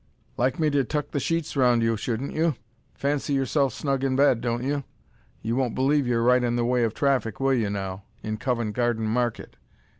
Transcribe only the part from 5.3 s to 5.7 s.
You